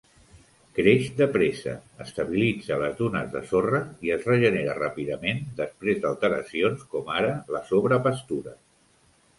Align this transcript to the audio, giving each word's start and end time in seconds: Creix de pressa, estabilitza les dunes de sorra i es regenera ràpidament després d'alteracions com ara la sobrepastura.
Creix 0.77 1.09
de 1.19 1.25
pressa, 1.35 1.75
estabilitza 2.05 2.79
les 2.85 2.95
dunes 3.03 3.29
de 3.35 3.43
sorra 3.51 3.83
i 4.09 4.13
es 4.17 4.27
regenera 4.31 4.79
ràpidament 4.81 5.45
després 5.63 6.03
d'alteracions 6.07 6.89
com 6.97 7.15
ara 7.21 7.33
la 7.59 7.65
sobrepastura. 7.73 8.59